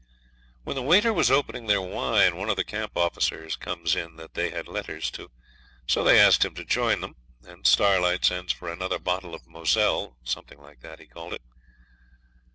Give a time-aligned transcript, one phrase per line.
[0.63, 4.33] When the waiter was opening their wine one of the camp officers comes in that
[4.33, 5.29] they had letters to.
[5.85, 10.17] So they asked him to join them, and Starlight sends for another bottle of Moselle
[10.23, 11.43] something like that, he called it.